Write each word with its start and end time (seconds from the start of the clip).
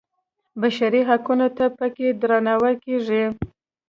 بشري 0.61 1.01
حقونو 1.09 1.47
ته 1.57 1.65
په 1.77 1.85
کې 1.95 2.07
درناوی 2.21 2.73
کېږي. 2.83 3.23